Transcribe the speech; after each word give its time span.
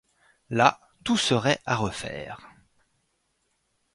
Là, 0.49 0.81
tout 1.03 1.15
serait 1.15 1.59
à 1.67 1.75
refaire 1.75 2.39